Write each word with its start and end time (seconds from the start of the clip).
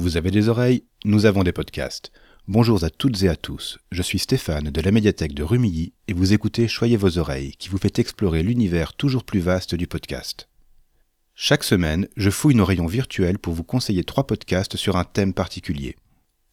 Vous 0.00 0.16
avez 0.16 0.30
des 0.30 0.48
oreilles 0.48 0.84
Nous 1.04 1.26
avons 1.26 1.42
des 1.42 1.50
podcasts. 1.50 2.12
Bonjour 2.46 2.84
à 2.84 2.88
toutes 2.88 3.24
et 3.24 3.28
à 3.28 3.34
tous, 3.34 3.80
je 3.90 4.00
suis 4.00 4.20
Stéphane 4.20 4.70
de 4.70 4.80
la 4.80 4.92
médiathèque 4.92 5.34
de 5.34 5.42
Rumilly 5.42 5.92
et 6.06 6.12
vous 6.12 6.32
écoutez 6.32 6.68
Choyez 6.68 6.96
vos 6.96 7.18
oreilles 7.18 7.56
qui 7.58 7.68
vous 7.68 7.78
fait 7.78 7.98
explorer 7.98 8.44
l'univers 8.44 8.94
toujours 8.94 9.24
plus 9.24 9.40
vaste 9.40 9.74
du 9.74 9.88
podcast. 9.88 10.48
Chaque 11.34 11.64
semaine, 11.64 12.06
je 12.16 12.30
fouille 12.30 12.54
nos 12.54 12.64
rayons 12.64 12.86
virtuels 12.86 13.40
pour 13.40 13.54
vous 13.54 13.64
conseiller 13.64 14.04
trois 14.04 14.24
podcasts 14.24 14.76
sur 14.76 14.94
un 14.94 15.02
thème 15.02 15.34
particulier. 15.34 15.96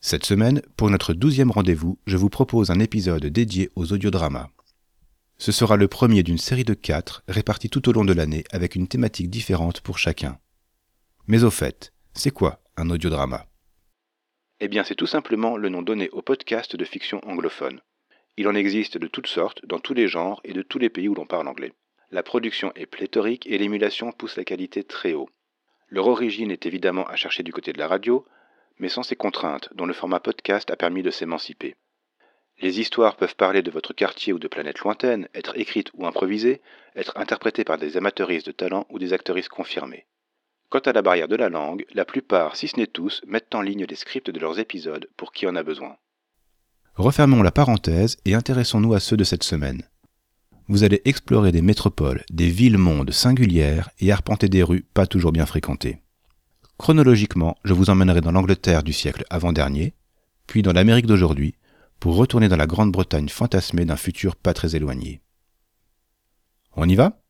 Cette 0.02 0.26
semaine, 0.26 0.64
pour 0.76 0.90
notre 0.90 1.14
douzième 1.14 1.52
rendez-vous, 1.52 2.00
je 2.08 2.18
vous 2.18 2.30
propose 2.30 2.72
un 2.72 2.80
épisode 2.80 3.28
dédié 3.28 3.70
aux 3.76 3.94
audiodramas. 3.94 4.50
Ce 5.38 5.52
sera 5.52 5.76
le 5.78 5.88
premier 5.88 6.24
d'une 6.24 6.40
série 6.40 6.66
de 6.66 6.74
quatre 6.74 7.22
répartis 7.28 7.70
tout 7.70 7.88
au 7.90 7.92
long 7.92 8.06
de 8.06 8.14
l'année 8.14 8.44
avec 8.50 8.74
une 8.74 8.88
thématique 8.88 9.30
différente 9.30 9.82
pour 9.82 10.00
chacun. 10.00 10.40
Mais 11.28 11.44
au 11.44 11.52
fait, 11.52 11.94
c'est 12.16 12.32
quoi 12.32 12.65
un 12.78 12.90
audiodrama 12.90 13.46
Eh 14.60 14.68
bien, 14.68 14.84
c'est 14.84 14.96
tout 14.96 15.08
simplement 15.08 15.56
le 15.56 15.70
nom 15.70 15.82
donné 15.82 16.10
au 16.10 16.22
podcast 16.22 16.76
de 16.76 16.84
fiction 16.84 17.22
anglophone. 17.26 17.80
Il 18.36 18.50
en 18.50 18.56
existe 18.56 18.98
de 18.98 19.08
toutes 19.08 19.28
sortes, 19.28 19.66
dans 19.66 19.80
tous 19.80 19.94
les 19.94 20.10
genres 20.10 20.42
et 20.44 20.52
de 20.52 20.62
tous 20.62 20.78
les 20.78 20.90
pays 20.90 21.08
où 21.08 21.16
l'on 21.16 21.26
parle 21.26 21.48
anglais. 21.48 21.72
La 22.12 22.22
production 22.22 22.74
est 22.76 22.86
pléthorique 22.86 23.48
et 23.48 23.58
l'émulation 23.58 24.12
pousse 24.12 24.36
la 24.36 24.44
qualité 24.44 24.84
très 24.84 25.14
haut. 25.14 25.30
Leur 25.88 26.08
origine 26.08 26.52
est 26.52 26.66
évidemment 26.66 27.06
à 27.08 27.16
chercher 27.16 27.44
du 27.44 27.54
côté 27.54 27.72
de 27.72 27.80
la 27.80 27.88
radio, 27.88 28.26
mais 28.78 28.90
sans 28.90 29.04
ces 29.04 29.16
contraintes 29.16 29.70
dont 29.74 29.86
le 29.86 29.94
format 29.94 30.20
podcast 30.20 30.70
a 30.70 30.76
permis 30.76 31.02
de 31.02 31.12
s'émanciper. 31.12 31.76
Les 32.60 32.82
histoires 32.82 33.16
peuvent 33.16 33.36
parler 33.38 33.62
de 33.62 33.72
votre 33.72 33.94
quartier 33.94 34.34
ou 34.34 34.40
de 34.40 34.50
planètes 34.50 34.80
lointaines, 34.80 35.30
être 35.34 35.58
écrites 35.58 35.92
ou 35.94 36.06
improvisées, 36.06 36.62
être 36.96 37.18
interprétées 37.18 37.64
par 37.64 37.78
des 37.78 37.96
amateuristes 37.96 38.48
de 38.48 38.52
talent 38.52 38.86
ou 38.90 39.00
des 39.00 39.14
acteuristes 39.14 39.50
confirmés. 39.50 40.06
Quant 40.76 40.92
à 40.92 40.92
la 40.92 41.02
barrière 41.02 41.30
de 41.30 41.38
la 41.38 41.48
langue, 41.48 41.86
la 41.94 42.04
plupart, 42.04 42.58
si 42.58 42.68
ce 42.68 42.76
n'est 42.76 42.86
tous, 42.86 43.22
mettent 43.26 43.56
en 43.56 43.62
ligne 43.62 43.86
des 43.86 43.96
scripts 43.96 44.30
de 44.30 44.40
leurs 44.42 44.60
épisodes 44.60 45.08
pour 45.16 45.32
qui 45.32 45.48
en 45.48 45.56
a 45.56 45.64
besoin. 45.64 45.96
Refermons 46.96 47.42
la 47.44 47.54
parenthèse 47.54 48.18
et 48.26 48.34
intéressons-nous 48.34 48.94
à 48.94 49.00
ceux 49.00 49.16
de 49.16 49.24
cette 49.24 49.44
semaine. 49.44 49.84
Vous 50.68 50.84
allez 50.84 51.02
explorer 51.06 51.54
des 51.54 51.62
métropoles, 51.62 52.26
des 52.30 52.50
villes-mondes 52.50 53.12
singulières 53.12 53.90
et 54.02 54.12
arpenter 54.12 54.50
des 54.50 54.64
rues 54.64 54.86
pas 54.94 55.08
toujours 55.08 55.32
bien 55.32 55.46
fréquentées. 55.46 56.02
Chronologiquement, 56.78 57.56
je 57.64 57.72
vous 57.72 57.90
emmènerai 57.90 58.20
dans 58.20 58.34
l'Angleterre 58.34 58.84
du 58.84 58.92
siècle 58.92 59.24
avant-dernier, 59.30 59.94
puis 60.46 60.62
dans 60.62 60.74
l'Amérique 60.74 61.08
d'aujourd'hui, 61.08 61.56
pour 62.02 62.18
retourner 62.18 62.50
dans 62.50 62.58
la 62.58 62.68
Grande-Bretagne 62.68 63.30
fantasmée 63.30 63.86
d'un 63.86 63.96
futur 63.96 64.36
pas 64.36 64.54
très 64.54 64.76
éloigné. 64.76 65.22
On 66.74 66.90
y 66.90 66.96
va? 66.96 67.22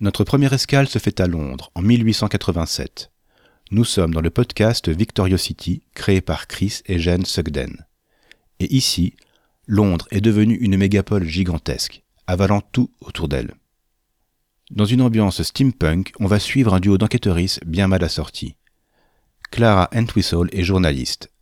Notre 0.00 0.22
première 0.22 0.52
escale 0.52 0.86
se 0.86 1.00
fait 1.00 1.18
à 1.18 1.26
Londres 1.26 1.72
en 1.74 1.82
1887. 1.82 3.10
Nous 3.72 3.82
sommes 3.82 4.14
dans 4.14 4.20
le 4.20 4.30
podcast 4.30 4.88
Victoriosity 4.88 5.82
créé 5.92 6.20
par 6.20 6.46
Chris 6.46 6.82
et 6.86 7.00
Jane 7.00 7.24
Sugden. 7.24 7.84
Et 8.60 8.72
ici, 8.72 9.14
Londres 9.66 10.06
est 10.12 10.20
devenue 10.20 10.54
une 10.54 10.76
mégapole 10.76 11.24
gigantesque, 11.24 12.04
avalant 12.28 12.60
tout 12.60 12.92
autour 13.00 13.26
d'elle. 13.26 13.54
Dans 14.70 14.84
une 14.84 15.02
ambiance 15.02 15.42
steampunk, 15.42 16.12
on 16.20 16.26
va 16.26 16.38
suivre 16.38 16.74
un 16.74 16.80
duo 16.80 16.96
d'enquêteuristes 16.96 17.64
bien 17.66 17.88
mal 17.88 18.04
assortis. 18.04 18.54
Clara 19.50 19.90
Entwistle 19.92 20.48
est 20.52 20.62
journaliste. 20.62 21.32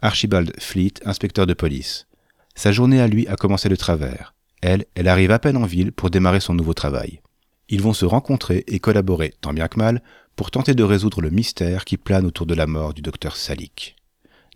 Archibald 0.00 0.58
Fleet, 0.58 0.94
inspecteur 1.04 1.46
de 1.46 1.52
police. 1.52 2.06
Sa 2.54 2.72
journée 2.72 3.02
à 3.02 3.08
lui 3.08 3.28
a 3.28 3.36
commencé 3.36 3.68
de 3.68 3.76
travers. 3.76 4.34
Elle, 4.62 4.86
elle 4.94 5.08
arrive 5.08 5.32
à 5.32 5.38
peine 5.38 5.58
en 5.58 5.66
ville 5.66 5.92
pour 5.92 6.08
démarrer 6.08 6.40
son 6.40 6.54
nouveau 6.54 6.72
travail 6.72 7.20
ils 7.68 7.82
vont 7.82 7.92
se 7.92 8.04
rencontrer 8.04 8.64
et 8.66 8.78
collaborer, 8.78 9.34
tant 9.40 9.52
bien 9.52 9.68
que 9.68 9.78
mal, 9.78 10.02
pour 10.36 10.50
tenter 10.50 10.74
de 10.74 10.84
résoudre 10.84 11.20
le 11.20 11.30
mystère 11.30 11.84
qui 11.84 11.96
plane 11.96 12.26
autour 12.26 12.46
de 12.46 12.54
la 12.54 12.66
mort 12.66 12.94
du 12.94 13.02
docteur 13.02 13.36
Salik. 13.36 13.96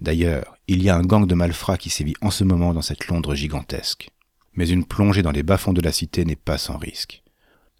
D'ailleurs, 0.00 0.56
il 0.68 0.82
y 0.82 0.88
a 0.88 0.96
un 0.96 1.02
gang 1.02 1.26
de 1.26 1.34
malfrats 1.34 1.76
qui 1.76 1.90
sévit 1.90 2.14
en 2.22 2.30
ce 2.30 2.44
moment 2.44 2.72
dans 2.72 2.82
cette 2.82 3.08
Londres 3.08 3.34
gigantesque. 3.34 4.10
Mais 4.54 4.68
une 4.68 4.84
plongée 4.84 5.22
dans 5.22 5.30
les 5.30 5.42
bas-fonds 5.42 5.72
de 5.72 5.80
la 5.80 5.92
cité 5.92 6.24
n'est 6.24 6.36
pas 6.36 6.58
sans 6.58 6.76
risque. 6.76 7.22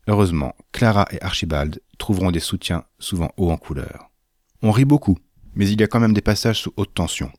Heureusement, 0.07 0.55
Clara 0.73 1.07
et 1.11 1.23
Archibald 1.23 1.81
trouveront 1.99 2.31
des 2.31 2.41
soutiens 2.41 2.85
souvent 2.99 3.31
hauts 3.37 3.51
en 3.51 3.57
couleur. 3.57 4.11
On 4.63 4.71
rit 4.71 4.85
beaucoup, 4.85 5.19
mais 5.55 5.69
il 5.69 5.81
y 5.81 5.85
a 5.85 5.87
quand 5.87 6.01
même 6.01 6.15
des 6.15 6.21
passages 6.21 6.61
sous 6.61 6.73
haute 6.77 6.95
tension. 6.95 7.31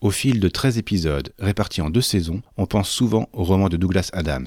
Au 0.00 0.10
fil 0.10 0.38
de 0.38 0.48
13 0.48 0.78
épisodes, 0.78 1.32
répartis 1.38 1.80
en 1.80 1.90
deux 1.90 2.00
saisons, 2.00 2.42
on 2.56 2.66
pense 2.66 2.90
souvent 2.90 3.28
au 3.32 3.42
roman 3.42 3.68
de 3.68 3.76
Douglas 3.76 4.10
Adams, 4.12 4.46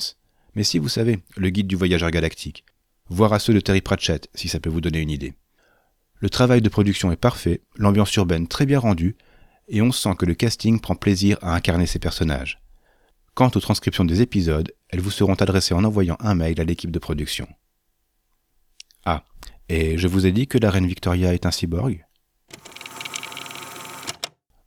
mais 0.58 0.64
si 0.64 0.80
vous 0.80 0.90
savez, 0.90 1.20
le 1.36 1.52
guide 1.52 1.68
du 1.68 1.76
voyageur 1.76 2.10
galactique, 2.10 2.66
voire 3.10 3.32
à 3.32 3.38
ceux 3.38 3.54
de 3.54 3.60
Terry 3.60 3.82
Pratchett, 3.82 4.28
si 4.34 4.50
ça 4.50 4.60
peut 4.60 4.72
vous 4.72 4.82
donner 4.82 5.02
une 5.02 5.12
idée. 5.12 5.36
Le 6.16 6.32
travail 6.32 6.64
de 6.64 6.68
production 6.68 7.12
est 7.12 7.16
parfait, 7.16 7.62
l'ambiance 7.76 8.16
urbaine 8.16 8.48
très 8.48 8.66
bien 8.66 8.80
rendue, 8.80 9.18
et 9.68 9.84
on 9.84 9.92
sent 9.92 10.16
que 10.18 10.26
le 10.26 10.34
casting 10.34 10.80
prend 10.80 10.96
plaisir 10.96 11.38
à 11.44 11.54
incarner 11.54 11.86
ses 11.86 12.00
personnages. 12.00 12.60
Quant 13.36 13.52
aux 13.54 13.60
transcriptions 13.60 14.04
des 14.04 14.24
épisodes, 14.24 14.74
elles 14.90 15.00
vous 15.00 15.12
seront 15.12 15.36
adressées 15.36 15.76
en 15.76 15.84
envoyant 15.84 16.18
un 16.22 16.34
mail 16.34 16.60
à 16.60 16.64
l'équipe 16.64 16.90
de 16.90 16.98
production. 16.98 17.48
Ah, 19.06 19.26
et 19.70 20.00
je 20.00 20.08
vous 20.08 20.26
ai 20.26 20.32
dit 20.32 20.48
que 20.48 20.58
la 20.58 20.72
reine 20.72 20.88
Victoria 20.88 21.36
est 21.36 21.46
un 21.46 21.52
cyborg? 21.52 22.04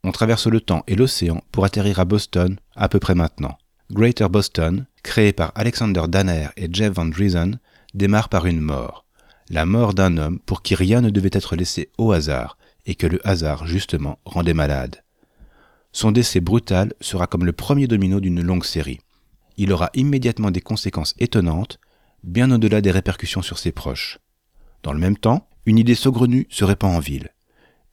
On 0.05 0.13
traverse 0.13 0.47
le 0.47 0.61
temps 0.61 0.85
et 0.87 0.95
l'océan 0.95 1.43
pour 1.51 1.65
atterrir 1.65 1.99
à 1.99 2.05
Boston 2.05 2.57
à 2.77 2.87
peu 2.87 2.99
près 3.01 3.13
maintenant. 3.13 3.57
Greater 3.91 4.29
Boston, 4.29 4.85
créé 5.03 5.33
par 5.33 5.51
Alexander 5.55 6.03
Danner 6.07 6.47
et 6.57 6.67
Jeff 6.71 6.93
Van 6.93 7.05
Driesen, 7.05 7.59
démarre 7.93 8.29
par 8.29 8.45
une 8.45 8.61
mort. 8.61 9.05
La 9.49 9.65
mort 9.65 9.93
d'un 9.93 10.17
homme 10.17 10.39
pour 10.39 10.61
qui 10.61 10.75
rien 10.75 11.01
ne 11.01 11.09
devait 11.09 11.29
être 11.33 11.55
laissé 11.55 11.89
au 11.97 12.11
hasard, 12.11 12.57
et 12.85 12.95
que 12.95 13.07
le 13.07 13.25
hasard, 13.27 13.67
justement, 13.67 14.19
rendait 14.25 14.53
malade. 14.53 15.03
Son 15.91 16.11
décès 16.11 16.39
brutal 16.39 16.93
sera 17.01 17.27
comme 17.27 17.45
le 17.45 17.51
premier 17.51 17.87
domino 17.87 18.19
d'une 18.19 18.41
longue 18.41 18.63
série. 18.63 18.99
Il 19.57 19.73
aura 19.73 19.89
immédiatement 19.93 20.51
des 20.51 20.61
conséquences 20.61 21.15
étonnantes, 21.19 21.79
bien 22.23 22.49
au-delà 22.51 22.81
des 22.81 22.91
répercussions 22.91 23.41
sur 23.41 23.59
ses 23.59 23.71
proches. 23.71 24.19
Dans 24.83 24.93
le 24.93 24.99
même 24.99 25.17
temps, 25.17 25.47
une 25.65 25.77
idée 25.77 25.95
saugrenue 25.95 26.47
se 26.49 26.63
répand 26.63 26.95
en 26.95 26.99
ville. 26.99 27.29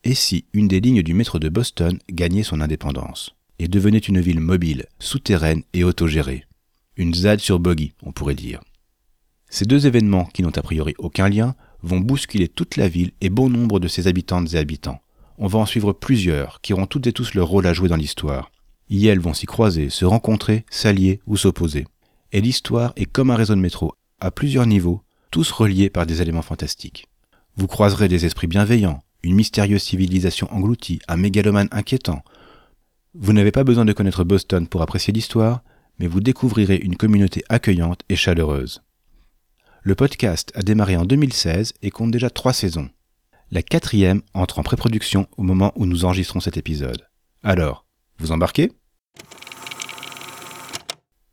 Et 0.04 0.14
si 0.14 0.46
une 0.52 0.68
des 0.68 0.80
lignes 0.80 1.02
du 1.02 1.12
métro 1.12 1.38
de 1.38 1.48
Boston 1.48 1.98
gagnait 2.10 2.44
son 2.44 2.60
indépendance 2.60 3.34
et 3.58 3.68
devenait 3.68 3.98
une 3.98 4.20
ville 4.20 4.40
mobile, 4.40 4.86
souterraine 5.00 5.64
et 5.72 5.82
autogérée? 5.82 6.47
Une 6.98 7.14
ZAD 7.14 7.38
sur 7.38 7.60
buggy, 7.60 7.92
on 8.02 8.10
pourrait 8.10 8.34
dire. 8.34 8.60
Ces 9.48 9.66
deux 9.66 9.86
événements, 9.86 10.24
qui 10.24 10.42
n'ont 10.42 10.58
a 10.58 10.62
priori 10.62 10.94
aucun 10.98 11.28
lien, 11.28 11.54
vont 11.80 12.00
bousculer 12.00 12.48
toute 12.48 12.76
la 12.76 12.88
ville 12.88 13.12
et 13.20 13.30
bon 13.30 13.48
nombre 13.48 13.78
de 13.78 13.86
ses 13.86 14.08
habitantes 14.08 14.52
et 14.52 14.58
habitants. 14.58 15.00
On 15.38 15.46
va 15.46 15.60
en 15.60 15.64
suivre 15.64 15.92
plusieurs, 15.92 16.60
qui 16.60 16.72
auront 16.72 16.86
toutes 16.86 17.06
et 17.06 17.12
tous 17.12 17.34
leur 17.34 17.46
rôle 17.46 17.68
à 17.68 17.72
jouer 17.72 17.88
dans 17.88 17.94
l'histoire. 17.94 18.50
Y 18.90 19.06
elles 19.06 19.20
vont 19.20 19.32
s'y 19.32 19.46
croiser, 19.46 19.90
se 19.90 20.04
rencontrer, 20.04 20.66
s'allier 20.70 21.20
ou 21.28 21.36
s'opposer. 21.36 21.86
Et 22.32 22.40
l'histoire 22.40 22.92
est 22.96 23.06
comme 23.06 23.30
un 23.30 23.36
réseau 23.36 23.54
de 23.54 23.60
métro, 23.60 23.94
à 24.18 24.32
plusieurs 24.32 24.66
niveaux, 24.66 25.02
tous 25.30 25.52
reliés 25.52 25.90
par 25.90 26.04
des 26.04 26.20
éléments 26.20 26.42
fantastiques. 26.42 27.06
Vous 27.56 27.68
croiserez 27.68 28.08
des 28.08 28.26
esprits 28.26 28.48
bienveillants, 28.48 29.04
une 29.22 29.36
mystérieuse 29.36 29.84
civilisation 29.84 30.52
engloutie, 30.52 30.98
un 31.06 31.16
mégalomane 31.16 31.68
inquiétant, 31.70 32.24
vous 33.14 33.32
n'avez 33.32 33.50
pas 33.50 33.64
besoin 33.64 33.84
de 33.84 33.92
connaître 33.92 34.22
Boston 34.22 34.68
pour 34.68 34.82
apprécier 34.82 35.12
l'histoire, 35.12 35.62
mais 35.98 36.06
vous 36.06 36.20
découvrirez 36.20 36.76
une 36.76 36.96
communauté 36.96 37.42
accueillante 37.48 38.02
et 38.08 38.16
chaleureuse. 38.16 38.82
Le 39.82 39.94
podcast 39.94 40.52
a 40.54 40.62
démarré 40.62 40.96
en 40.96 41.04
2016 41.04 41.74
et 41.82 41.90
compte 41.90 42.10
déjà 42.10 42.30
trois 42.30 42.52
saisons. 42.52 42.90
La 43.50 43.62
quatrième 43.62 44.22
entre 44.34 44.58
en 44.58 44.62
pré-production 44.62 45.26
au 45.36 45.42
moment 45.42 45.72
où 45.76 45.86
nous 45.86 46.04
enregistrons 46.04 46.40
cet 46.40 46.56
épisode. 46.56 47.06
Alors, 47.42 47.86
vous 48.18 48.32
embarquez? 48.32 48.72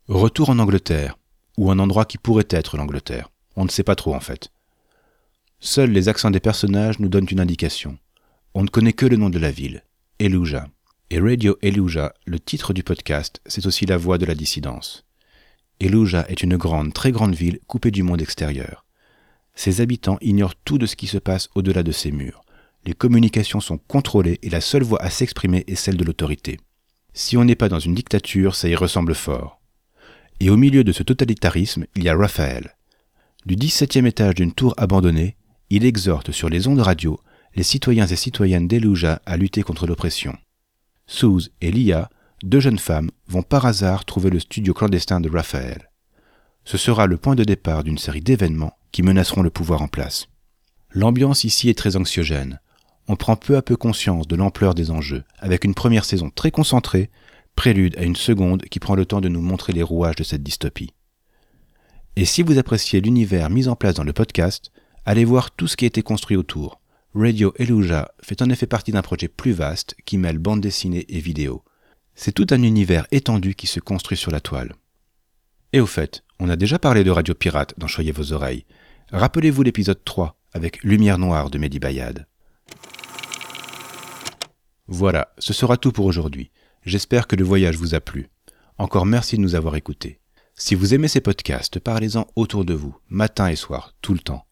Retour 0.08 0.50
en 0.50 0.58
Angleterre, 0.58 1.18
ou 1.58 1.70
un 1.70 1.78
endroit 1.78 2.04
qui 2.04 2.16
pourrait 2.16 2.46
être 2.50 2.76
l'Angleterre. 2.76 3.30
On 3.56 3.64
ne 3.64 3.70
sait 3.70 3.82
pas 3.82 3.96
trop 3.96 4.14
en 4.14 4.20
fait. 4.20 4.50
Seuls 5.58 5.90
les 5.90 6.08
accents 6.08 6.30
des 6.30 6.40
personnages 6.40 6.98
nous 7.00 7.08
donnent 7.08 7.26
une 7.30 7.40
indication. 7.40 7.98
On 8.54 8.62
ne 8.62 8.68
connaît 8.68 8.92
que 8.92 9.06
le 9.06 9.16
nom 9.16 9.30
de 9.30 9.38
la 9.38 9.50
ville, 9.50 9.82
Eluja. 10.18 10.68
Et 11.08 11.20
Radio 11.20 11.56
Eluja, 11.62 12.12
le 12.24 12.40
titre 12.40 12.72
du 12.72 12.82
podcast, 12.82 13.40
c'est 13.46 13.66
aussi 13.66 13.86
la 13.86 13.96
voix 13.96 14.18
de 14.18 14.26
la 14.26 14.34
dissidence. 14.34 15.04
Eluja 15.78 16.26
est 16.28 16.42
une 16.42 16.56
grande, 16.56 16.92
très 16.92 17.12
grande 17.12 17.36
ville 17.36 17.60
coupée 17.68 17.92
du 17.92 18.02
monde 18.02 18.20
extérieur. 18.20 18.84
Ses 19.54 19.80
habitants 19.80 20.18
ignorent 20.20 20.56
tout 20.64 20.78
de 20.78 20.86
ce 20.86 20.96
qui 20.96 21.06
se 21.06 21.18
passe 21.18 21.48
au-delà 21.54 21.84
de 21.84 21.92
ses 21.92 22.10
murs. 22.10 22.42
Les 22.84 22.92
communications 22.92 23.60
sont 23.60 23.78
contrôlées 23.78 24.40
et 24.42 24.50
la 24.50 24.60
seule 24.60 24.82
voix 24.82 25.00
à 25.00 25.08
s'exprimer 25.08 25.62
est 25.68 25.76
celle 25.76 25.96
de 25.96 26.02
l'autorité. 26.02 26.58
Si 27.14 27.36
on 27.36 27.44
n'est 27.44 27.54
pas 27.54 27.68
dans 27.68 27.78
une 27.78 27.94
dictature, 27.94 28.56
ça 28.56 28.68
y 28.68 28.74
ressemble 28.74 29.14
fort. 29.14 29.60
Et 30.40 30.50
au 30.50 30.56
milieu 30.56 30.82
de 30.82 30.90
ce 30.90 31.04
totalitarisme, 31.04 31.86
il 31.94 32.02
y 32.02 32.08
a 32.08 32.16
Raphaël. 32.16 32.74
Du 33.46 33.54
17e 33.54 34.06
étage 34.06 34.34
d'une 34.34 34.52
tour 34.52 34.74
abandonnée, 34.76 35.36
il 35.70 35.84
exhorte 35.84 36.32
sur 36.32 36.48
les 36.48 36.66
ondes 36.66 36.80
radio 36.80 37.20
les 37.54 37.62
citoyens 37.62 38.06
et 38.06 38.16
citoyennes 38.16 38.66
d'Eluja 38.66 39.22
à 39.24 39.36
lutter 39.36 39.62
contre 39.62 39.86
l'oppression. 39.86 40.36
Suze 41.06 41.50
et 41.60 41.70
Lia, 41.70 42.10
deux 42.42 42.60
jeunes 42.60 42.78
femmes, 42.78 43.10
vont 43.28 43.42
par 43.42 43.64
hasard 43.64 44.04
trouver 44.04 44.30
le 44.30 44.40
studio 44.40 44.74
clandestin 44.74 45.20
de 45.20 45.30
Raphaël. 45.30 45.90
Ce 46.64 46.76
sera 46.76 47.06
le 47.06 47.16
point 47.16 47.36
de 47.36 47.44
départ 47.44 47.84
d'une 47.84 47.98
série 47.98 48.20
d'événements 48.20 48.76
qui 48.90 49.02
menaceront 49.02 49.42
le 49.42 49.50
pouvoir 49.50 49.82
en 49.82 49.88
place. 49.88 50.26
L'ambiance 50.90 51.44
ici 51.44 51.68
est 51.68 51.78
très 51.78 51.96
anxiogène. 51.96 52.60
On 53.08 53.14
prend 53.14 53.36
peu 53.36 53.56
à 53.56 53.62
peu 53.62 53.76
conscience 53.76 54.26
de 54.26 54.34
l'ampleur 54.34 54.74
des 54.74 54.90
enjeux, 54.90 55.22
avec 55.38 55.64
une 55.64 55.74
première 55.74 56.04
saison 56.04 56.30
très 56.30 56.50
concentrée, 56.50 57.10
prélude 57.54 57.96
à 57.98 58.02
une 58.02 58.16
seconde 58.16 58.62
qui 58.62 58.80
prend 58.80 58.96
le 58.96 59.06
temps 59.06 59.20
de 59.20 59.28
nous 59.28 59.40
montrer 59.40 59.72
les 59.72 59.84
rouages 59.84 60.16
de 60.16 60.24
cette 60.24 60.42
dystopie. 60.42 60.92
Et 62.16 62.24
si 62.24 62.42
vous 62.42 62.58
appréciez 62.58 63.00
l'univers 63.00 63.48
mis 63.48 63.68
en 63.68 63.76
place 63.76 63.94
dans 63.94 64.04
le 64.04 64.12
podcast, 64.12 64.72
allez 65.04 65.24
voir 65.24 65.52
tout 65.52 65.68
ce 65.68 65.76
qui 65.76 65.84
a 65.84 65.88
été 65.88 66.02
construit 66.02 66.36
autour. 66.36 66.80
Radio 67.18 67.54
Eluja 67.56 68.12
fait 68.20 68.42
en 68.42 68.50
effet 68.50 68.66
partie 68.66 68.92
d'un 68.92 69.00
projet 69.00 69.28
plus 69.28 69.52
vaste 69.52 69.96
qui 70.04 70.18
mêle 70.18 70.36
bande 70.36 70.60
dessinée 70.60 71.06
et 71.08 71.18
vidéo. 71.18 71.64
C'est 72.14 72.32
tout 72.32 72.46
un 72.50 72.62
univers 72.62 73.06
étendu 73.10 73.54
qui 73.54 73.66
se 73.66 73.80
construit 73.80 74.18
sur 74.18 74.30
la 74.30 74.40
toile. 74.40 74.74
Et 75.72 75.80
au 75.80 75.86
fait, 75.86 76.24
on 76.40 76.50
a 76.50 76.56
déjà 76.56 76.78
parlé 76.78 77.04
de 77.04 77.10
Radio 77.10 77.32
Pirate 77.32 77.72
dans 77.78 77.86
Choyez 77.86 78.12
vos 78.12 78.34
oreilles. 78.34 78.66
Rappelez-vous 79.12 79.62
l'épisode 79.62 80.04
3 80.04 80.38
avec 80.52 80.82
Lumière 80.82 81.16
Noire 81.16 81.48
de 81.48 81.56
Mehdi 81.56 81.78
Bayad. 81.78 82.26
Voilà, 84.86 85.32
ce 85.38 85.54
sera 85.54 85.78
tout 85.78 85.92
pour 85.92 86.04
aujourd'hui. 86.04 86.50
J'espère 86.84 87.26
que 87.26 87.36
le 87.36 87.44
voyage 87.44 87.78
vous 87.78 87.94
a 87.94 88.00
plu. 88.00 88.28
Encore 88.76 89.06
merci 89.06 89.38
de 89.38 89.42
nous 89.42 89.54
avoir 89.54 89.76
écoutés. 89.76 90.20
Si 90.54 90.74
vous 90.74 90.92
aimez 90.92 91.08
ces 91.08 91.22
podcasts, 91.22 91.78
parlez-en 91.78 92.26
autour 92.36 92.66
de 92.66 92.74
vous, 92.74 92.94
matin 93.08 93.48
et 93.48 93.56
soir, 93.56 93.94
tout 94.02 94.12
le 94.12 94.20
temps. 94.20 94.44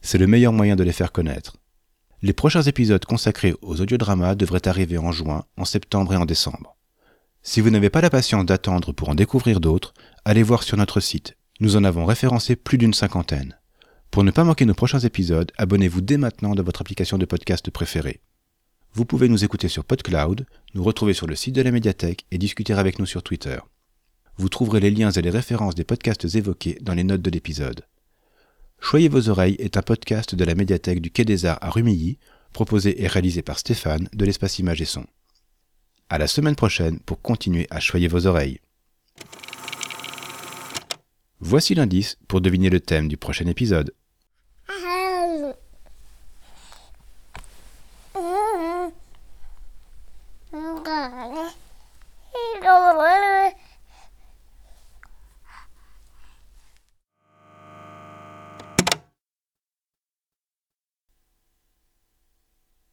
C'est 0.00 0.18
le 0.18 0.28
meilleur 0.28 0.52
moyen 0.52 0.76
de 0.76 0.84
les 0.84 0.92
faire 0.92 1.10
connaître. 1.10 1.56
Les 2.24 2.32
prochains 2.32 2.62
épisodes 2.62 3.04
consacrés 3.04 3.52
aux 3.60 3.82
audiodramas 3.82 4.34
devraient 4.34 4.66
arriver 4.66 4.96
en 4.96 5.12
juin, 5.12 5.44
en 5.58 5.66
septembre 5.66 6.14
et 6.14 6.16
en 6.16 6.24
décembre. 6.24 6.74
Si 7.42 7.60
vous 7.60 7.68
n'avez 7.68 7.90
pas 7.90 8.00
la 8.00 8.08
patience 8.08 8.46
d'attendre 8.46 8.94
pour 8.94 9.10
en 9.10 9.14
découvrir 9.14 9.60
d'autres, 9.60 9.92
allez 10.24 10.42
voir 10.42 10.62
sur 10.62 10.78
notre 10.78 11.00
site. 11.00 11.36
Nous 11.60 11.76
en 11.76 11.84
avons 11.84 12.06
référencé 12.06 12.56
plus 12.56 12.78
d'une 12.78 12.94
cinquantaine. 12.94 13.58
Pour 14.10 14.24
ne 14.24 14.30
pas 14.30 14.42
manquer 14.42 14.64
nos 14.64 14.72
prochains 14.72 15.00
épisodes, 15.00 15.52
abonnez-vous 15.58 16.00
dès 16.00 16.16
maintenant 16.16 16.54
dans 16.54 16.62
votre 16.62 16.80
application 16.80 17.18
de 17.18 17.26
podcast 17.26 17.70
préférée. 17.70 18.22
Vous 18.94 19.04
pouvez 19.04 19.28
nous 19.28 19.44
écouter 19.44 19.68
sur 19.68 19.84
PodCloud, 19.84 20.46
nous 20.72 20.82
retrouver 20.82 21.12
sur 21.12 21.26
le 21.26 21.36
site 21.36 21.54
de 21.54 21.60
la 21.60 21.72
médiathèque 21.72 22.24
et 22.30 22.38
discuter 22.38 22.72
avec 22.72 22.98
nous 22.98 23.04
sur 23.04 23.22
Twitter. 23.22 23.58
Vous 24.38 24.48
trouverez 24.48 24.80
les 24.80 24.90
liens 24.90 25.10
et 25.10 25.20
les 25.20 25.28
références 25.28 25.74
des 25.74 25.84
podcasts 25.84 26.24
évoqués 26.24 26.78
dans 26.80 26.94
les 26.94 27.04
notes 27.04 27.20
de 27.20 27.30
l'épisode. 27.30 27.84
Choyez 28.84 29.08
vos 29.08 29.30
oreilles 29.30 29.56
est 29.60 29.78
un 29.78 29.82
podcast 29.82 30.34
de 30.34 30.44
la 30.44 30.54
médiathèque 30.54 31.00
du 31.00 31.10
Quai 31.10 31.24
des 31.24 31.46
Arts 31.46 31.56
à 31.62 31.70
Rumilly, 31.70 32.18
proposé 32.52 33.02
et 33.02 33.06
réalisé 33.06 33.40
par 33.40 33.58
Stéphane 33.58 34.10
de 34.12 34.26
l'espace 34.26 34.58
Images 34.58 34.82
et 34.82 34.84
Son. 34.84 35.06
À 36.10 36.18
la 36.18 36.26
semaine 36.26 36.54
prochaine 36.54 37.00
pour 37.00 37.22
continuer 37.22 37.66
à 37.70 37.80
choyer 37.80 38.08
vos 38.08 38.26
oreilles. 38.26 38.60
Voici 41.40 41.74
l'indice 41.74 42.18
pour 42.28 42.42
deviner 42.42 42.68
le 42.68 42.78
thème 42.78 43.08
du 43.08 43.16
prochain 43.16 43.46
épisode. 43.46 43.94